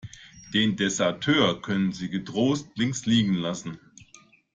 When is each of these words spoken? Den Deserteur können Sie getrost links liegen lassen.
Den 0.55 0.77
Deserteur 0.77 1.61
können 1.61 1.91
Sie 1.91 2.09
getrost 2.09 2.69
links 2.75 3.05
liegen 3.05 3.35
lassen. 3.35 3.77